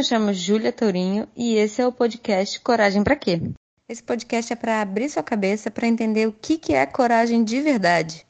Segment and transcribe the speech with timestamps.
[0.00, 3.38] me chamo Júlia Tourinho e esse é o podcast Coragem para quê?
[3.86, 7.60] Esse podcast é para abrir sua cabeça para entender o que, que é coragem de
[7.60, 8.26] verdade.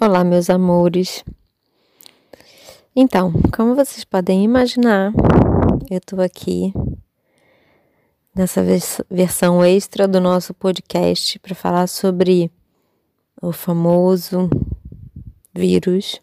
[0.00, 1.24] Olá, meus amores.
[2.96, 5.12] Então, como vocês podem imaginar,
[5.88, 6.72] eu estou aqui
[8.34, 12.50] nessa vers versão extra do nosso podcast para falar sobre
[13.40, 14.50] o famoso
[15.54, 16.20] vírus.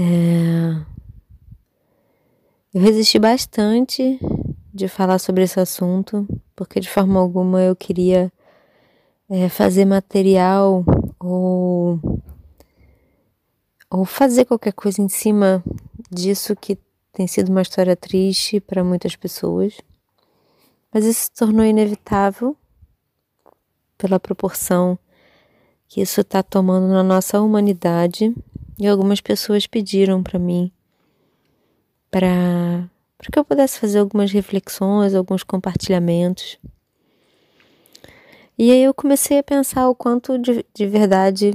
[0.00, 0.80] É...
[2.72, 4.20] Eu resisti bastante
[4.72, 6.24] de falar sobre esse assunto,
[6.54, 8.32] porque de forma alguma eu queria
[9.28, 10.84] é, fazer material
[11.18, 11.98] ou,
[13.90, 15.64] ou fazer qualquer coisa em cima
[16.08, 16.78] disso que
[17.12, 19.78] tem sido uma história triste para muitas pessoas.
[20.94, 22.56] Mas isso se tornou inevitável
[23.96, 24.96] pela proporção
[25.88, 28.32] que isso está tomando na nossa humanidade
[28.78, 30.72] e algumas pessoas pediram para mim
[32.10, 32.88] para
[33.30, 36.58] que eu pudesse fazer algumas reflexões, alguns compartilhamentos.
[38.56, 41.52] E aí eu comecei a pensar o quanto de, de verdade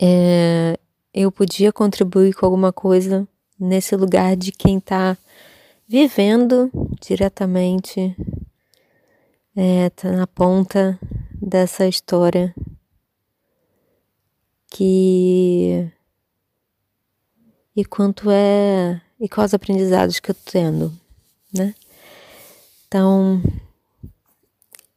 [0.00, 0.78] é,
[1.12, 3.26] eu podia contribuir com alguma coisa
[3.58, 5.16] nesse lugar de quem está
[5.88, 6.70] vivendo
[7.00, 8.14] diretamente,
[9.54, 10.98] é, tá na ponta
[11.40, 12.54] dessa história
[14.76, 15.90] que
[17.74, 20.92] e quanto é e quais aprendizados que eu tô tendo,
[21.50, 21.74] né?
[22.86, 23.42] Então,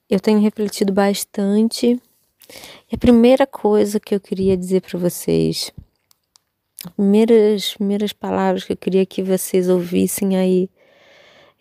[0.10, 1.98] eu tenho refletido bastante.
[2.92, 5.72] E a primeira coisa que eu queria dizer para vocês,
[6.86, 10.70] as primeiras, primeiras palavras que eu queria que vocês ouvissem aí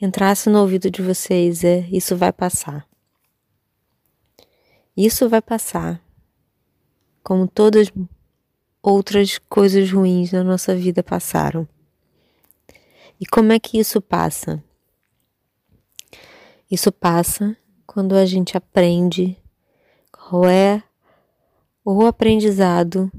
[0.01, 2.85] entrasse no ouvido de vocês é: isso vai passar.
[4.97, 6.08] Isso vai passar.
[7.23, 7.93] Como todas
[8.83, 11.69] outras coisas ruins na nossa vida passaram.
[13.21, 14.63] E como é que isso passa?
[16.71, 17.57] Isso passa
[17.87, 19.37] quando a gente aprende
[20.13, 20.83] qual é
[21.85, 23.11] o aprendizado,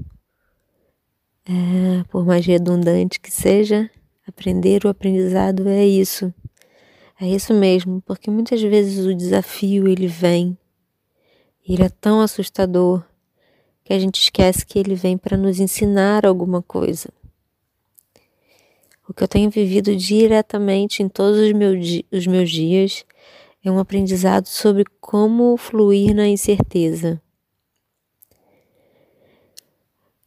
[1.44, 3.90] é, por mais redundante que seja,
[4.26, 6.32] aprender o aprendizado é isso.
[7.20, 10.56] É isso mesmo, porque muitas vezes o desafio ele vem,
[11.68, 13.04] ele é tão assustador
[13.90, 17.08] que a gente esquece que ele vem para nos ensinar alguma coisa.
[19.08, 23.04] O que eu tenho vivido diretamente em todos os meus, os meus dias
[23.64, 27.20] é um aprendizado sobre como fluir na incerteza.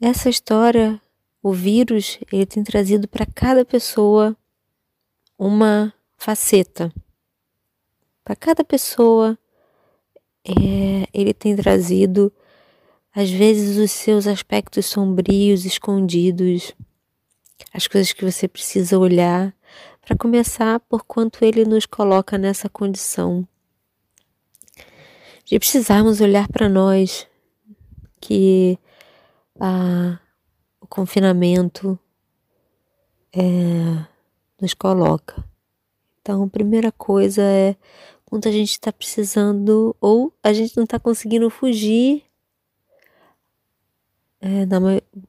[0.02, 1.00] Essa história,
[1.42, 4.36] o vírus, ele tem trazido para cada pessoa
[5.40, 6.94] uma faceta.
[8.26, 9.40] Para cada pessoa,
[10.44, 12.30] é, ele tem trazido,
[13.16, 16.74] às vezes, os seus aspectos sombrios, escondidos,
[17.74, 19.54] as coisas que você precisa olhar,
[20.02, 23.48] para começar, por quanto ele nos coloca nessa condição
[25.46, 27.28] de precisarmos olhar para nós,
[28.20, 28.78] que
[29.60, 30.20] a,
[30.80, 32.00] o confinamento
[33.34, 33.42] é,
[34.62, 35.44] nos coloca.
[36.22, 37.76] Então, a primeira coisa é
[38.26, 42.24] quando a gente está precisando ou a gente não está conseguindo fugir.
[44.46, 44.68] É,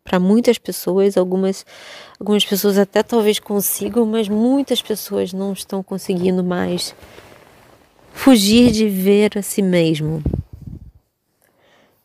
[0.02, 1.64] para muitas pessoas, algumas,
[2.18, 6.92] algumas pessoas até talvez consigam, mas muitas pessoas não estão conseguindo mais
[8.12, 10.20] fugir de ver a si mesmo.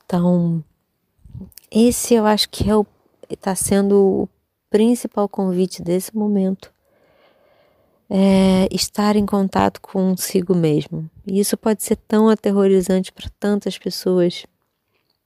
[0.05, 0.63] Então,
[1.71, 2.73] esse eu acho que é
[3.27, 4.29] está sendo o
[4.69, 6.71] principal convite desse momento
[8.07, 11.09] é, estar em contato consigo mesmo.
[11.25, 14.45] E isso pode ser tão aterrorizante para tantas pessoas.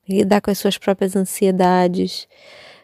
[0.08, 2.28] Lidar com as suas próprias ansiedades,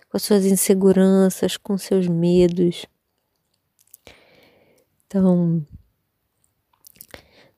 [0.09, 2.85] com as suas inseguranças, com seus medos.
[5.05, 5.65] Então,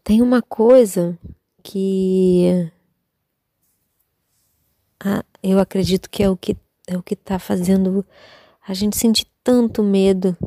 [0.04, 1.18] tem uma coisa
[1.62, 2.72] que
[5.00, 6.56] ah, eu acredito que é o que
[6.88, 8.06] é o que está fazendo
[8.68, 10.38] a gente sentir tanto medo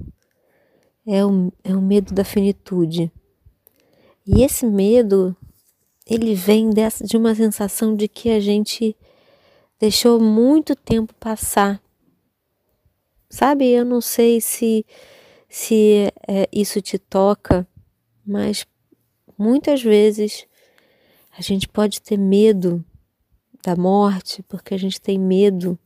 [1.06, 3.10] é o, é o medo da finitude.
[4.26, 5.36] E esse medo,
[6.06, 8.96] ele vem dessa, de uma sensação de que a gente
[9.78, 11.82] deixou muito tempo passar.
[13.28, 14.86] Sabe, eu não sei se,
[15.48, 17.66] se é, isso te toca,
[18.24, 18.66] mas
[19.36, 20.46] muitas vezes
[21.36, 22.84] a gente pode ter medo
[23.62, 25.78] da morte porque a gente tem medo,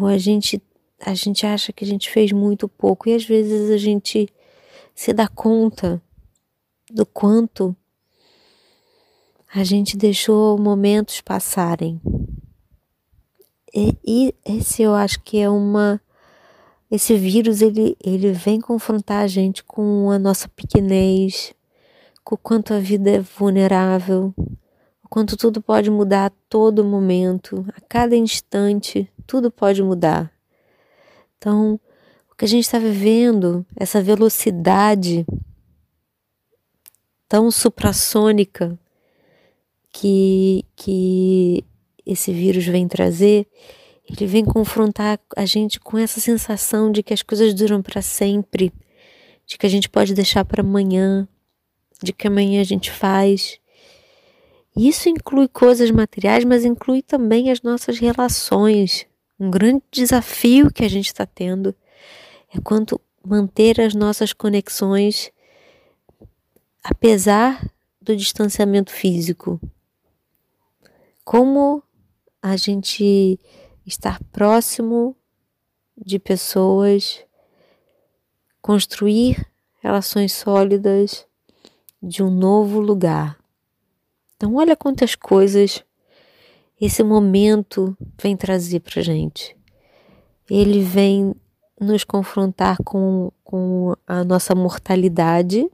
[0.00, 0.62] ou a gente
[1.04, 4.26] a gente acha que a gente fez muito pouco e às vezes a gente
[4.94, 6.00] se dá conta
[6.90, 7.76] do quanto
[9.54, 12.00] a gente deixou momentos passarem.
[13.72, 16.00] e, e esse eu acho que é uma
[16.90, 21.54] esse vírus ele, ele vem confrontar a gente com a nossa pequenez,
[22.22, 24.34] com o quanto a vida é vulnerável,
[25.02, 30.32] o quanto tudo pode mudar a todo momento, a cada instante, tudo pode mudar.
[31.38, 31.80] Então,
[32.30, 35.26] o que a gente está vivendo, essa velocidade
[37.28, 38.78] tão suprassônica
[39.94, 41.64] que, que
[42.04, 43.46] esse vírus vem trazer,
[44.10, 48.72] ele vem confrontar a gente com essa sensação de que as coisas duram para sempre,
[49.46, 51.28] de que a gente pode deixar para amanhã,
[52.02, 53.60] de que amanhã a gente faz.
[54.76, 59.06] Isso inclui coisas materiais, mas inclui também as nossas relações.
[59.38, 61.72] Um grande desafio que a gente está tendo
[62.52, 65.30] é quanto manter as nossas conexões
[66.82, 67.64] apesar
[68.02, 69.60] do distanciamento físico.
[71.24, 71.82] Como
[72.42, 73.40] a gente
[73.86, 75.16] estar próximo
[75.96, 77.24] de pessoas,
[78.60, 79.46] construir
[79.80, 81.26] relações sólidas
[82.02, 83.38] de um novo lugar.
[84.36, 85.84] Então, olha quantas coisas
[86.80, 89.56] esse momento vem trazer para gente.
[90.50, 91.34] Ele vem
[91.80, 95.70] nos confrontar com, com a nossa mortalidade,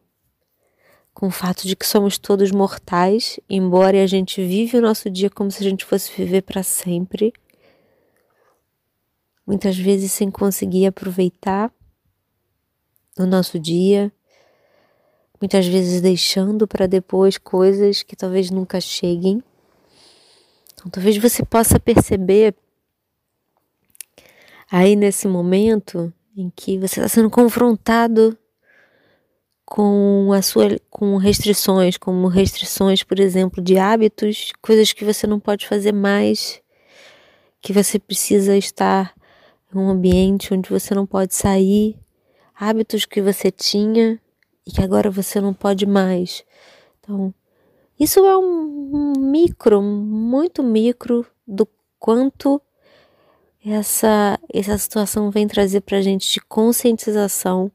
[1.12, 5.28] com o fato de que somos todos mortais, embora a gente vive o nosso dia
[5.28, 7.32] como se a gente fosse viver para sempre
[9.50, 11.72] muitas vezes sem conseguir aproveitar
[13.18, 14.12] o nosso dia,
[15.40, 19.42] muitas vezes deixando para depois coisas que talvez nunca cheguem.
[20.72, 22.54] Então, talvez você possa perceber
[24.70, 28.38] aí nesse momento em que você está sendo confrontado
[29.70, 35.38] com a sua com restrições, como restrições, por exemplo, de hábitos, coisas que você não
[35.38, 36.60] pode fazer mais,
[37.62, 39.14] que você precisa estar
[39.72, 41.96] um ambiente onde você não pode sair,
[42.52, 44.20] hábitos que você tinha
[44.66, 46.44] e que agora você não pode mais.
[46.98, 47.32] Então,
[47.98, 52.60] isso é um micro, muito micro do quanto
[53.64, 57.70] essa, essa situação vem trazer para a gente de conscientização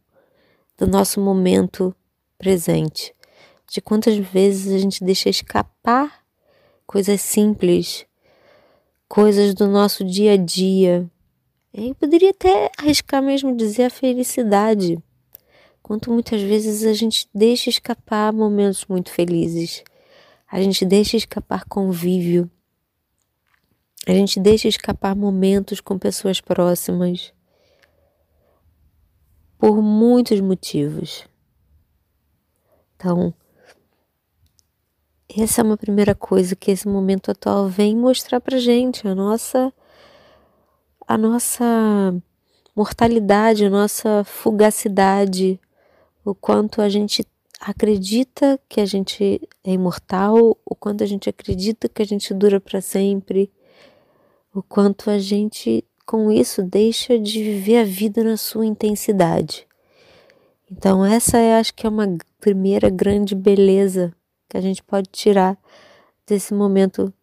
[0.78, 1.96] do nosso momento
[2.38, 3.14] presente.
[3.68, 6.24] De quantas vezes a gente deixa escapar
[6.86, 8.06] coisas simples,
[9.08, 11.10] coisas do nosso dia a dia,
[11.74, 14.98] eu poderia até arriscar mesmo dizer a felicidade.
[15.84, 19.84] Quanto muitas vezes a gente deixa escapar momentos muito felizes.
[20.50, 22.50] A gente deixa escapar convívio.
[24.08, 27.35] A gente deixa escapar momentos com pessoas próximas.
[29.58, 31.26] Por muitos motivos.
[32.96, 33.34] Então,
[35.38, 39.74] essa é uma primeira coisa que esse momento atual vem mostrar pra gente, a nossa
[41.08, 42.16] a nossa
[42.76, 45.60] mortalidade, a nossa fugacidade,
[46.24, 47.26] o quanto a gente
[47.60, 52.60] acredita que a gente é imortal, o quanto a gente acredita que a gente dura
[52.60, 53.52] para sempre,
[54.54, 59.68] o quanto a gente com isso deixa de viver a vida na sua intensidade.
[60.72, 64.14] Então essa é acho que é uma primeira grande beleza
[64.48, 65.58] que a gente pode tirar
[66.26, 67.14] desse momento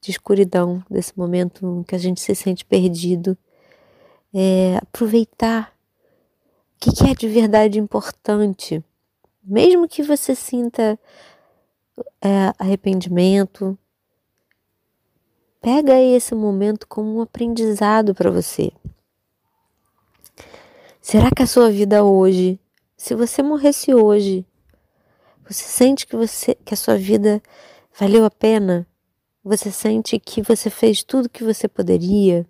[0.00, 3.36] de escuridão, desse momento que a gente se sente perdido.
[4.32, 5.74] É, aproveitar
[6.76, 8.82] o que, que é de verdade importante,
[9.42, 10.98] mesmo que você sinta
[12.22, 13.76] é, arrependimento,
[15.60, 18.72] pega esse momento como um aprendizado para você.
[21.00, 22.58] Será que a sua vida hoje,
[22.96, 24.46] se você morresse hoje,
[25.48, 27.42] você sente que você que a sua vida
[27.98, 28.86] valeu a pena?
[29.42, 32.46] Você sente que você fez tudo que você poderia?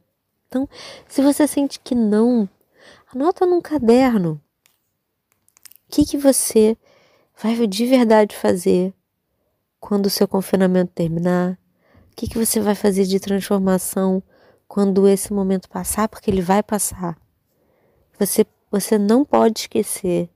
[0.48, 0.68] Então,
[1.06, 2.48] se você sente que não,
[3.14, 4.40] anota num caderno.
[5.86, 6.76] O que, que você
[7.40, 8.92] vai de verdade fazer
[9.78, 11.59] quando o seu confinamento terminar?
[12.20, 14.22] Que, que você vai fazer de transformação
[14.68, 16.06] quando esse momento passar?
[16.06, 17.18] Porque ele vai passar.
[18.18, 20.28] Você, você não pode esquecer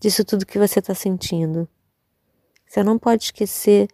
[0.00, 1.68] disso tudo que você está sentindo.
[2.66, 3.86] Você não pode esquecer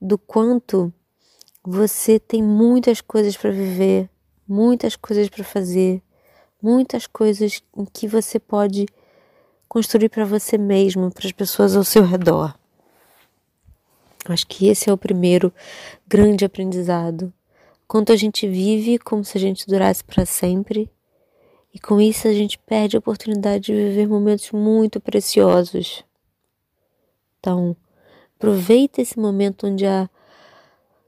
[0.00, 0.94] do quanto
[1.64, 4.08] você tem muitas coisas para viver,
[4.46, 6.00] muitas coisas para fazer,
[6.62, 8.86] muitas coisas em que você pode
[9.68, 12.56] construir para você mesmo, para as pessoas ao seu redor.
[14.32, 15.52] Acho que esse é o primeiro
[16.06, 17.32] grande aprendizado.
[17.86, 20.90] Quanto a gente vive como se a gente durasse para sempre,
[21.72, 26.04] e com isso a gente perde a oportunidade de viver momentos muito preciosos.
[27.38, 27.76] Então,
[28.36, 30.08] aproveita esse momento onde a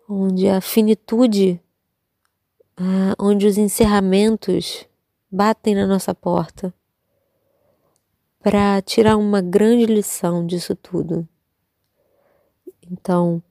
[0.09, 1.61] onde a finitude
[2.81, 4.87] uh, onde os encerramentos
[5.31, 6.73] batem na nossa porta
[8.41, 11.29] para tirar uma grande lição disso tudo.
[12.91, 13.43] Então,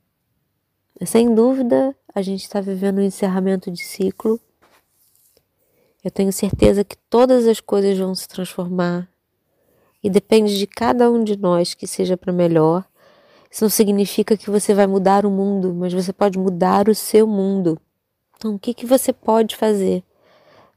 [1.06, 4.40] sem dúvida, a gente está vivendo um encerramento de ciclo.
[6.04, 9.08] Eu tenho certeza que todas as coisas vão se transformar
[10.04, 12.86] e depende de cada um de nós que seja para melhor.
[13.52, 17.28] Isso não significa que você vai mudar o mundo, mas você pode mudar o seu
[17.28, 17.80] mundo.
[18.36, 20.04] Então, o que, que você pode fazer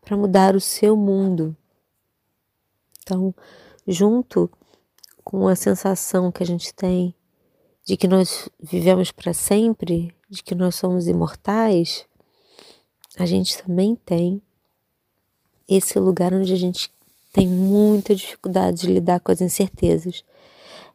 [0.02, 1.56] para mudar o seu mundo?
[3.02, 3.34] Então,
[3.86, 4.50] junto
[5.24, 7.14] com a sensação que a gente tem
[7.90, 12.06] de que nós vivemos para sempre, de que nós somos imortais,
[13.18, 14.40] a gente também tem
[15.68, 16.88] esse lugar onde a gente
[17.32, 20.24] tem muita dificuldade de lidar com as incertezas.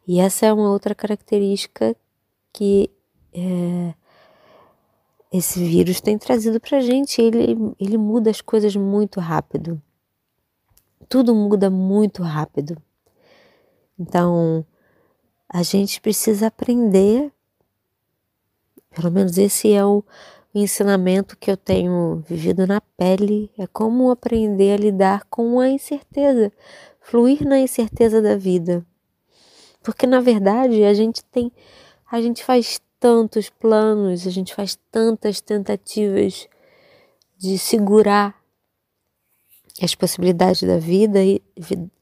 [0.08, 1.94] E essa é uma outra característica
[2.50, 2.88] que
[3.34, 3.92] é,
[5.30, 7.20] esse vírus tem trazido para a gente.
[7.20, 9.82] Ele, ele muda as coisas muito rápido.
[11.10, 12.80] Tudo muda muito rápido.
[13.98, 14.64] Então,
[15.48, 17.32] a gente precisa aprender,
[18.94, 20.02] pelo menos esse é o
[20.54, 26.52] ensinamento que eu tenho vivido na pele, é como aprender a lidar com a incerteza,
[27.00, 28.84] fluir na incerteza da vida.
[29.82, 31.52] Porque na verdade a gente tem,
[32.10, 36.48] a gente faz tantos planos, a gente faz tantas tentativas
[37.36, 38.34] de segurar
[39.82, 41.42] as possibilidades da vida e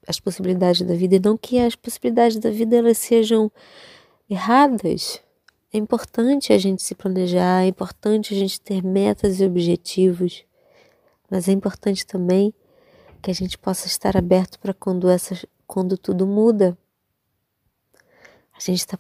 [0.07, 3.51] as possibilidades da vida e não que as possibilidades da vida elas sejam
[4.29, 5.21] erradas.
[5.73, 10.45] É importante a gente se planejar, é importante a gente ter metas e objetivos,
[11.31, 12.55] mas é importante também
[13.21, 16.77] que a gente possa estar aberto para quando essas, quando tudo muda,
[18.57, 18.99] a gente está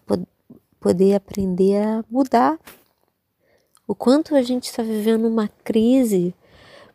[0.80, 2.58] poder aprender a mudar.
[3.86, 6.34] O quanto a gente está vivendo uma crise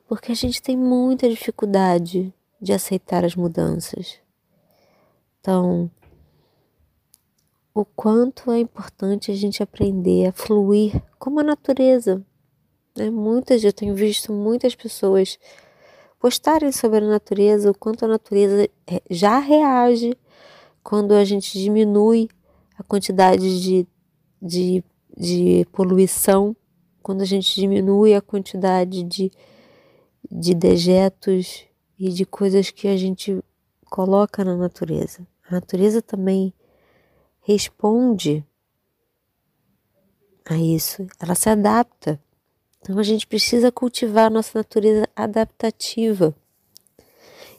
[0.08, 4.20] porque a gente tem muita dificuldade de aceitar as mudanças.
[5.40, 5.90] Então,
[7.74, 12.26] o quanto é importante a gente aprender a fluir como a natureza.
[12.96, 13.10] Né?
[13.10, 15.40] Muitas, eu tenho visto muitas pessoas
[16.20, 20.18] postarem sobre a natureza, o quanto a natureza é, já reage
[20.84, 22.28] quando a gente diminui
[22.78, 23.88] a quantidade de,
[24.42, 24.84] de,
[25.18, 26.56] de poluição,
[27.02, 29.32] quando a gente diminui a quantidade de
[30.30, 31.64] de dejetos
[32.00, 33.44] e de coisas que a gente
[33.90, 35.28] coloca na natureza.
[35.50, 36.54] A natureza também
[37.42, 38.46] responde
[40.46, 42.20] a isso, ela se adapta.
[42.80, 46.34] Então a gente precisa cultivar a nossa natureza adaptativa.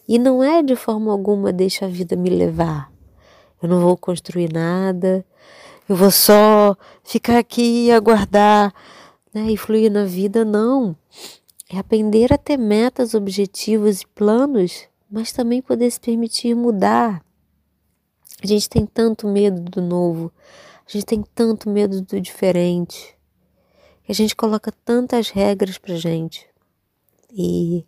[0.09, 2.91] E não é de forma alguma deixa a vida me levar.
[3.63, 5.25] Eu não vou construir nada,
[5.89, 8.73] eu vou só ficar aqui e aguardar
[9.35, 10.97] né, e fluir na vida, não.
[11.73, 17.25] É aprender a ter metas, objetivos e planos, mas também poder se permitir mudar.
[18.43, 20.33] A gente tem tanto medo do novo,
[20.85, 23.17] a gente tem tanto medo do diferente,
[24.09, 26.45] a gente coloca tantas regras pra gente.
[27.33, 27.87] E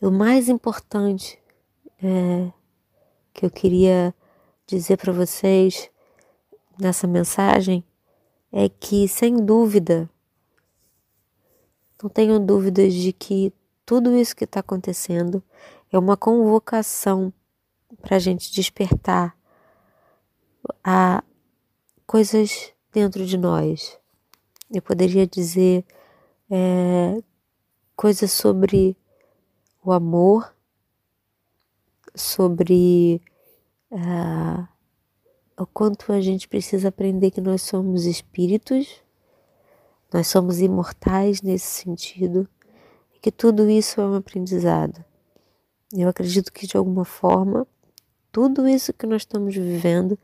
[0.00, 1.36] o mais importante
[2.00, 2.52] é,
[3.32, 4.14] que eu queria
[4.68, 5.90] dizer para vocês
[6.78, 7.82] nessa mensagem
[8.52, 10.08] é que, sem dúvida,
[12.04, 13.50] não tenho dúvidas de que
[13.86, 15.42] tudo isso que está acontecendo
[15.90, 17.32] é uma convocação
[18.02, 19.34] para a gente despertar
[20.84, 21.24] a
[22.06, 23.98] coisas dentro de nós.
[24.70, 25.82] Eu poderia dizer
[26.50, 27.22] é,
[27.96, 28.94] coisas sobre
[29.82, 30.54] o amor,
[32.14, 33.22] sobre
[33.90, 34.68] uh,
[35.56, 39.03] o quanto a gente precisa aprender que nós somos espíritos
[40.14, 42.48] nós somos imortais nesse sentido
[43.12, 45.04] e que tudo isso é um aprendizado.
[45.92, 47.66] Eu acredito que de alguma forma
[48.30, 50.16] tudo isso que nós estamos vivendo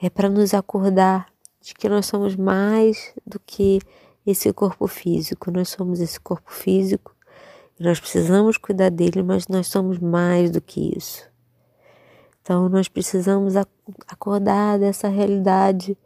[0.00, 3.80] é para nos acordar de que nós somos mais do que
[4.24, 5.50] esse corpo físico.
[5.50, 7.12] Nós somos esse corpo físico
[7.76, 11.28] e nós precisamos cuidar dele, mas nós somos mais do que isso.
[12.40, 13.54] Então nós precisamos
[14.06, 15.98] acordar dessa realidade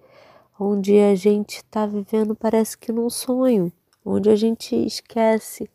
[0.59, 3.73] onde a gente está vivendo parece que num sonho,
[4.05, 5.71] onde a gente esquece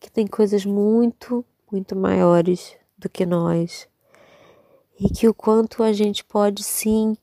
[0.00, 3.88] que tem coisas muito, muito maiores do que nós.
[4.98, 7.16] E que o quanto a gente pode sim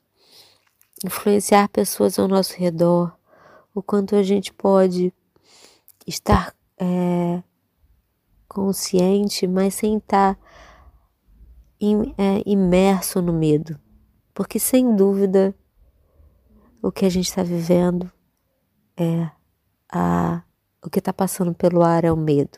[1.03, 3.17] influenciar pessoas ao nosso redor,
[3.73, 5.13] o quanto a gente pode
[6.07, 7.43] estar é,
[8.47, 10.39] consciente, mas sem estar
[12.17, 13.77] é, imerso no medo,
[14.33, 15.53] porque sem dúvida
[16.82, 18.12] o que a gente está vivendo
[18.98, 19.29] é
[19.91, 20.44] a,
[20.84, 22.58] o que está passando pelo ar é o medo.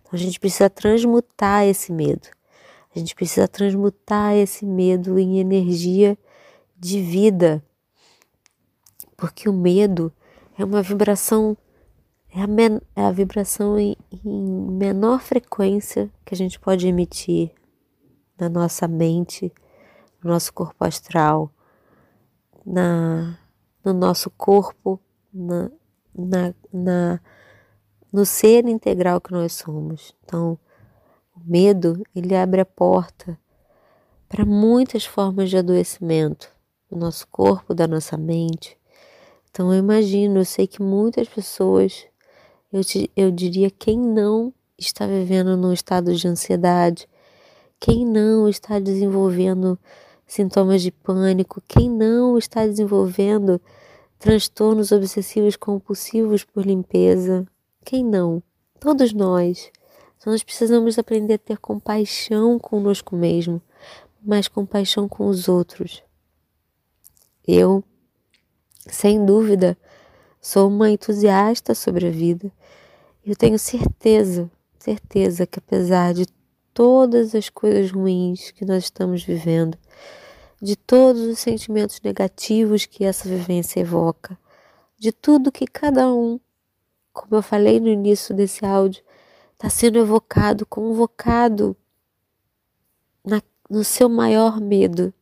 [0.00, 2.28] Então a gente precisa transmutar esse medo.
[2.94, 6.18] A gente precisa transmutar esse medo em energia
[6.76, 7.62] de vida.
[9.16, 10.12] Porque o medo
[10.58, 11.56] é uma vibração,
[12.34, 17.52] é a, men, é a vibração em, em menor frequência que a gente pode emitir
[18.38, 19.52] na nossa mente,
[20.22, 21.52] no nosso corpo astral,
[22.64, 23.38] na,
[23.84, 25.00] no nosso corpo,
[25.32, 25.70] na,
[26.14, 27.20] na, na,
[28.12, 30.14] no ser integral que nós somos.
[30.24, 30.58] Então,
[31.36, 33.38] o medo, ele abre a porta
[34.28, 36.52] para muitas formas de adoecimento
[36.90, 38.78] do nosso corpo, da nossa mente.
[39.50, 42.06] Então, eu imagino, eu sei que muitas pessoas,
[42.72, 47.08] eu, te, eu diria quem não está vivendo num estado de ansiedade,
[47.78, 49.78] quem não está desenvolvendo
[50.30, 53.60] sintomas de pânico, quem não está desenvolvendo
[54.16, 57.44] transtornos obsessivos compulsivos por limpeza,
[57.84, 58.40] quem não?
[58.78, 59.72] Todos nós.
[60.16, 63.60] Então nós precisamos aprender a ter compaixão conosco mesmo,
[64.22, 66.00] mas compaixão com os outros.
[67.44, 67.82] Eu,
[68.86, 69.76] sem dúvida,
[70.40, 72.52] sou uma entusiasta sobre a vida.
[73.26, 76.26] Eu tenho certeza, certeza que apesar de
[76.72, 79.76] todas as coisas ruins que nós estamos vivendo,
[80.60, 84.38] de todos os sentimentos negativos que essa vivência evoca,
[84.98, 86.38] de tudo que cada um,
[87.12, 89.02] como eu falei no início desse áudio,
[89.54, 91.76] está sendo evocado, convocado
[93.24, 95.12] na, no seu maior medo.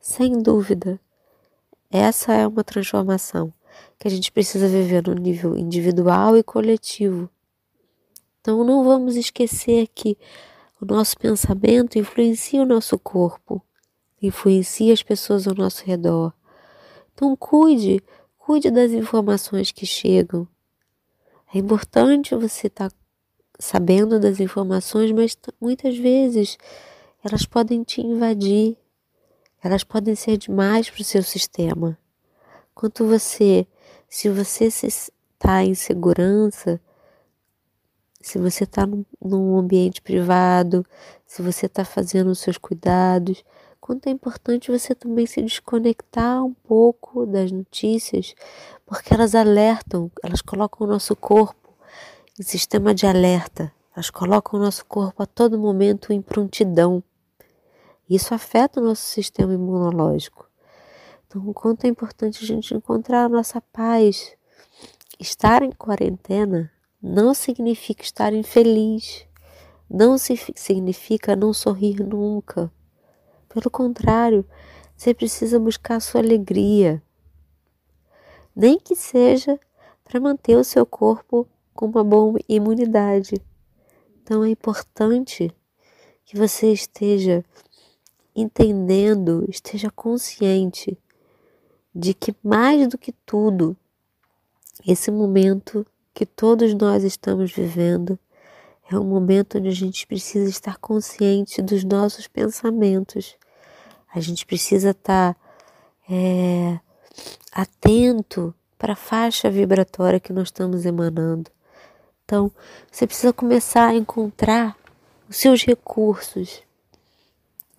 [0.00, 1.00] Sem dúvida,
[1.90, 3.52] essa é uma transformação
[3.98, 7.30] que a gente precisa viver no nível individual e coletivo.
[8.40, 10.16] Então não vamos esquecer que
[10.86, 13.62] nosso pensamento influencia o nosso corpo,
[14.20, 16.32] influencia as pessoas ao nosso redor.
[17.12, 18.02] Então cuide,
[18.38, 20.46] cuide das informações que chegam.
[21.54, 22.96] É importante você estar tá
[23.58, 26.58] sabendo das informações, mas muitas vezes
[27.24, 28.76] elas podem te invadir,
[29.62, 31.98] elas podem ser demais para o seu sistema.
[32.74, 33.66] Quanto você,
[34.08, 36.80] se você está em segurança,
[38.26, 38.84] se você está
[39.22, 40.84] num ambiente privado,
[41.24, 43.44] se você está fazendo os seus cuidados,
[43.80, 48.34] quanto é importante você também se desconectar um pouco das notícias,
[48.84, 51.72] porque elas alertam, elas colocam o nosso corpo
[52.36, 57.00] em sistema de alerta, elas colocam o nosso corpo a todo momento em prontidão.
[58.10, 60.50] Isso afeta o nosso sistema imunológico.
[61.28, 64.32] Então, o quanto é importante a gente encontrar a nossa paz.
[65.20, 69.26] Estar em quarentena não significa estar infeliz,
[69.88, 72.72] não significa não sorrir nunca.
[73.48, 74.44] Pelo contrário,
[74.96, 77.02] você precisa buscar sua alegria,
[78.54, 79.58] nem que seja
[80.02, 83.34] para manter o seu corpo com uma boa imunidade.
[84.22, 85.54] Então é importante
[86.24, 87.44] que você esteja
[88.34, 90.98] entendendo, esteja consciente
[91.94, 93.76] de que mais do que tudo,
[94.86, 98.18] esse momento que todos nós estamos vivendo
[98.90, 103.36] é um momento onde a gente precisa estar consciente dos nossos pensamentos.
[104.14, 105.36] A gente precisa estar
[106.08, 106.80] é,
[107.52, 111.50] atento para a faixa vibratória que nós estamos emanando.
[112.24, 112.50] Então,
[112.90, 114.74] você precisa começar a encontrar
[115.28, 116.62] os seus recursos.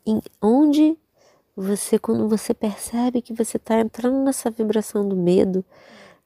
[0.06, 0.96] Em onde
[1.56, 5.66] você, quando você percebe que você está entrando nessa vibração do medo,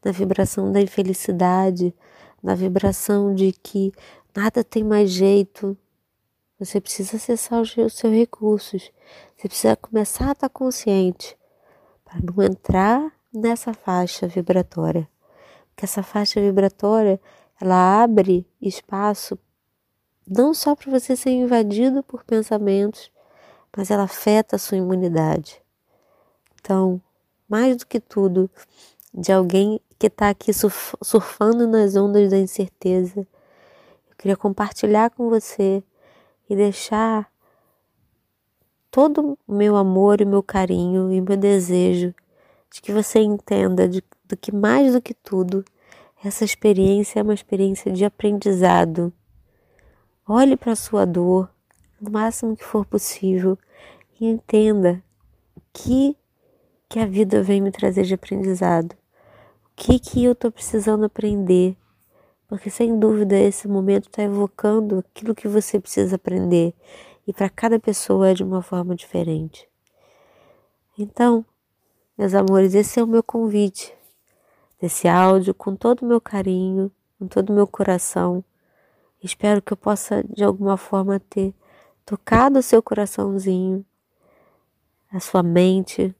[0.03, 1.93] na vibração da infelicidade,
[2.41, 3.91] na vibração de que
[4.35, 5.77] nada tem mais jeito.
[6.59, 8.91] Você precisa acessar os seus recursos.
[9.35, 11.37] Você precisa começar a estar consciente
[12.03, 15.07] para não entrar nessa faixa vibratória.
[15.69, 17.19] Porque essa faixa vibratória,
[17.59, 19.37] ela abre espaço
[20.27, 23.11] não só para você ser invadido por pensamentos,
[23.75, 25.61] mas ela afeta a sua imunidade.
[26.59, 27.01] Então,
[27.49, 28.49] mais do que tudo,
[29.13, 33.19] de alguém que está aqui surfando nas ondas da incerteza.
[34.09, 35.83] Eu queria compartilhar com você
[36.49, 37.31] e deixar
[38.89, 42.15] todo o meu amor e meu carinho e meu desejo
[42.73, 45.63] de que você entenda de, do que mais do que tudo
[46.25, 49.13] essa experiência é uma experiência de aprendizado.
[50.27, 51.47] Olhe para a sua dor
[52.01, 53.55] no máximo que for possível
[54.19, 55.03] e entenda
[55.71, 56.17] que
[56.89, 58.99] que a vida vem me trazer de aprendizado
[59.81, 61.75] que, que eu estou precisando aprender.
[62.47, 66.75] Porque sem dúvida esse momento está evocando aquilo que você precisa aprender.
[67.25, 69.67] E para cada pessoa é de uma forma diferente.
[70.99, 71.43] Então,
[72.15, 73.91] meus amores, esse é o meu convite.
[74.79, 78.43] Desse áudio, com todo o meu carinho, com todo o meu coração.
[79.23, 81.55] Espero que eu possa, de alguma forma, ter
[82.05, 83.83] tocado o seu coraçãozinho,
[85.11, 86.13] a sua mente,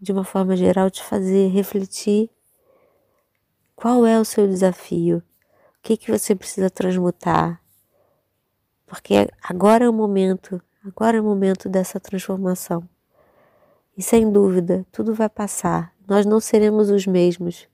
[0.00, 2.30] de uma forma geral, te fazer refletir
[3.76, 5.22] qual é o seu desafio, o
[5.82, 7.60] que, que você precisa transmutar.
[8.86, 12.88] Porque agora é o momento, agora é o momento dessa transformação.
[13.96, 15.92] E sem dúvida, tudo vai passar.
[16.08, 17.68] Nós não seremos os mesmos.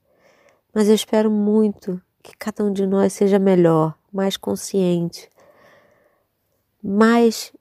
[0.74, 5.28] Mas eu espero muito que cada um de nós seja melhor, mais consciente,
[6.82, 7.52] mais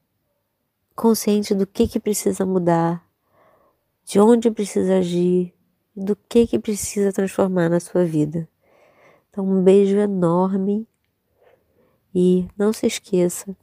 [0.95, 3.05] consciente do que, que precisa mudar,
[4.05, 5.53] de onde precisa agir,
[5.95, 8.47] do que, que precisa transformar na sua vida.
[9.29, 10.87] Então, um beijo enorme
[12.13, 13.55] e não se esqueça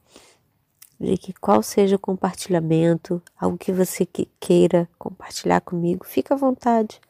[0.99, 4.05] de que qual seja o compartilhamento, algo que você
[4.41, 7.01] queira compartilhar comigo, fica à vontade.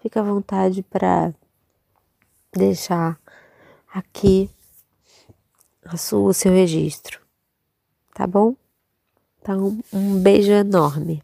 [0.00, 1.34] Fica à vontade para
[2.52, 3.18] deixar
[3.92, 4.48] aqui
[5.84, 7.20] a sua, o seu registro.
[8.14, 8.54] Tá bom?
[9.40, 11.22] Então, um beijo enorme.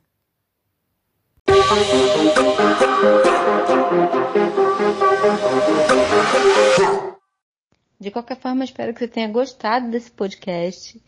[7.99, 11.01] De qualquer forma, espero que você tenha gostado desse podcast.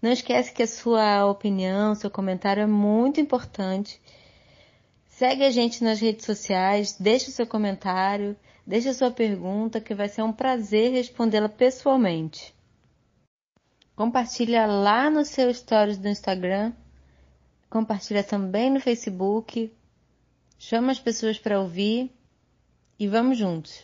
[0.00, 4.00] Não esquece que a sua opinião, seu comentário é muito importante.
[5.06, 9.94] Segue a gente nas redes sociais, deixe o seu comentário, deixe a sua pergunta, que
[9.94, 12.54] vai ser um prazer respondê-la pessoalmente.
[13.96, 16.72] Compartilha lá no seu stories do Instagram,
[17.70, 19.72] compartilha também no Facebook,
[20.62, 22.08] chama as pessoas para ouvir
[22.96, 23.82] e vamos juntos.